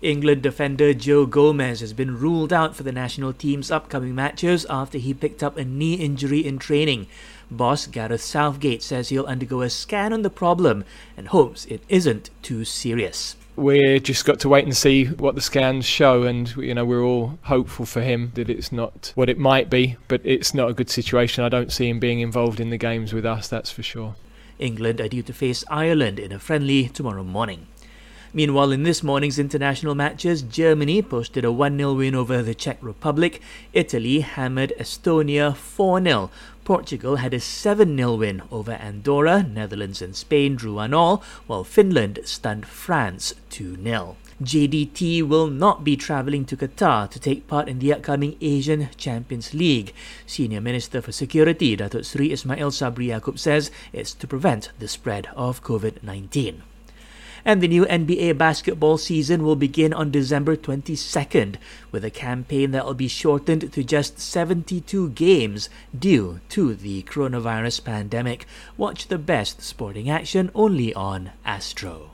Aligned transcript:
England 0.00 0.42
defender 0.42 0.94
Joe 0.94 1.26
Gomez 1.26 1.80
has 1.80 1.92
been 1.92 2.18
ruled 2.18 2.52
out 2.52 2.76
for 2.76 2.84
the 2.84 2.92
national 2.92 3.32
team's 3.32 3.68
upcoming 3.68 4.14
matches 4.14 4.64
after 4.70 4.96
he 4.96 5.12
picked 5.12 5.42
up 5.42 5.56
a 5.56 5.64
knee 5.64 5.94
injury 5.94 6.46
in 6.46 6.58
training. 6.58 7.08
Boss 7.50 7.88
Gareth 7.88 8.20
Southgate 8.20 8.82
says 8.82 9.08
he'll 9.08 9.24
undergo 9.24 9.60
a 9.60 9.68
scan 9.68 10.12
on 10.12 10.22
the 10.22 10.30
problem 10.30 10.84
and 11.16 11.28
hopes 11.28 11.64
it 11.64 11.82
isn't 11.88 12.30
too 12.42 12.64
serious. 12.64 13.34
We're 13.56 13.98
just 13.98 14.24
got 14.24 14.38
to 14.40 14.48
wait 14.48 14.66
and 14.66 14.76
see 14.76 15.06
what 15.06 15.34
the 15.34 15.40
scans 15.40 15.84
show, 15.84 16.22
and 16.22 16.48
you 16.56 16.74
know 16.74 16.84
we're 16.84 17.02
all 17.02 17.40
hopeful 17.42 17.84
for 17.84 18.00
him 18.00 18.30
that 18.34 18.48
it's 18.48 18.70
not 18.70 19.10
what 19.16 19.28
it 19.28 19.36
might 19.36 19.68
be, 19.68 19.96
but 20.06 20.20
it's 20.22 20.54
not 20.54 20.70
a 20.70 20.74
good 20.74 20.88
situation. 20.88 21.42
I 21.42 21.48
don't 21.48 21.72
see 21.72 21.88
him 21.88 21.98
being 21.98 22.20
involved 22.20 22.60
in 22.60 22.70
the 22.70 22.76
games 22.76 23.12
with 23.12 23.26
us, 23.26 23.48
that's 23.48 23.72
for 23.72 23.82
sure. 23.82 24.14
England 24.60 25.00
are 25.00 25.08
due 25.08 25.24
to 25.24 25.32
face 25.32 25.64
Ireland 25.68 26.20
in 26.20 26.30
a 26.30 26.38
friendly 26.38 26.88
tomorrow 26.88 27.24
morning. 27.24 27.66
Meanwhile, 28.34 28.72
in 28.72 28.82
this 28.82 29.02
morning's 29.02 29.38
international 29.38 29.94
matches, 29.94 30.42
Germany 30.42 31.00
posted 31.00 31.46
a 31.46 31.52
1 31.52 31.78
0 31.78 31.94
win 31.94 32.14
over 32.14 32.42
the 32.42 32.54
Czech 32.54 32.76
Republic. 32.82 33.40
Italy 33.72 34.20
hammered 34.20 34.74
Estonia 34.78 35.56
4 35.56 36.02
0. 36.02 36.30
Portugal 36.62 37.16
had 37.16 37.32
a 37.32 37.40
7 37.40 37.96
0 37.96 38.16
win 38.16 38.42
over 38.52 38.72
Andorra. 38.72 39.42
Netherlands 39.42 40.02
and 40.02 40.14
Spain 40.14 40.56
drew 40.56 40.78
an 40.78 40.92
all, 40.92 41.22
while 41.46 41.64
Finland 41.64 42.20
stunned 42.24 42.66
France 42.66 43.32
2 43.48 43.82
0. 43.82 44.16
JDT 44.42 45.26
will 45.26 45.48
not 45.48 45.82
be 45.82 45.96
travelling 45.96 46.44
to 46.44 46.56
Qatar 46.56 47.10
to 47.10 47.18
take 47.18 47.48
part 47.48 47.66
in 47.66 47.78
the 47.78 47.94
upcoming 47.94 48.36
Asian 48.42 48.90
Champions 48.98 49.54
League. 49.54 49.94
Senior 50.26 50.60
Minister 50.60 51.00
for 51.00 51.12
Security, 51.12 51.76
Datuk 51.76 52.04
Sri 52.04 52.30
Ismail 52.30 52.70
Sabri 52.70 53.06
Yaakob 53.06 53.38
says 53.38 53.70
it's 53.92 54.12
to 54.12 54.26
prevent 54.26 54.70
the 54.78 54.86
spread 54.86 55.28
of 55.34 55.64
COVID 55.64 56.02
19. 56.02 56.62
And 57.44 57.60
the 57.60 57.68
new 57.68 57.84
NBA 57.86 58.38
basketball 58.38 58.98
season 58.98 59.42
will 59.42 59.56
begin 59.56 59.92
on 59.92 60.10
December 60.10 60.56
22nd 60.56 61.56
with 61.90 62.04
a 62.04 62.10
campaign 62.10 62.70
that 62.70 62.86
will 62.86 62.94
be 62.94 63.08
shortened 63.08 63.72
to 63.72 63.84
just 63.84 64.20
72 64.20 65.10
games 65.10 65.68
due 65.96 66.40
to 66.50 66.74
the 66.74 67.02
coronavirus 67.02 67.84
pandemic. 67.84 68.46
Watch 68.76 69.08
the 69.08 69.18
best 69.18 69.62
sporting 69.62 70.08
action 70.08 70.50
only 70.54 70.94
on 70.94 71.32
Astro. 71.44 72.06